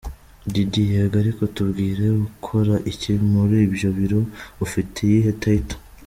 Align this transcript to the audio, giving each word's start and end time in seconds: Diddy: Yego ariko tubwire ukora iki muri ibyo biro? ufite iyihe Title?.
Diddy: 0.53 0.83
Yego 0.93 1.15
ariko 1.23 1.41
tubwire 1.55 2.05
ukora 2.27 2.75
iki 2.91 3.11
muri 3.31 3.55
ibyo 3.67 3.89
biro? 3.97 4.19
ufite 4.65 4.95
iyihe 5.03 5.31
Title?. 5.43 5.79